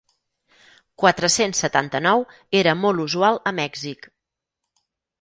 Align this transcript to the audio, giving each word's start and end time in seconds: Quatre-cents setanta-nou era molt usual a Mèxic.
Quatre-cents 1.03 1.61
setanta-nou 1.65 2.27
era 2.63 2.77
molt 2.87 3.07
usual 3.07 3.41
a 3.53 3.57
Mèxic. 3.63 4.13